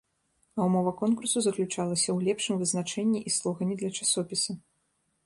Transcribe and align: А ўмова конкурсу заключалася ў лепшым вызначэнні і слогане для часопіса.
А 0.59 0.65
ўмова 0.67 0.93
конкурсу 1.01 1.37
заключалася 1.45 2.07
ў 2.13 2.19
лепшым 2.29 2.55
вызначэнні 2.63 3.19
і 3.27 3.35
слогане 3.37 3.73
для 3.83 3.91
часопіса. 3.99 4.61